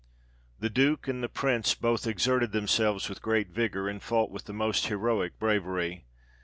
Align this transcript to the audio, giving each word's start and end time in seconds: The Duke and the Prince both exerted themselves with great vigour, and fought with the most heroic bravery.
The 0.59 0.71
Duke 0.71 1.07
and 1.07 1.21
the 1.21 1.29
Prince 1.29 1.75
both 1.75 2.07
exerted 2.07 2.53
themselves 2.53 3.07
with 3.07 3.21
great 3.21 3.49
vigour, 3.49 3.87
and 3.87 4.01
fought 4.01 4.31
with 4.31 4.45
the 4.45 4.51
most 4.51 4.87
heroic 4.87 5.37
bravery. 5.37 6.05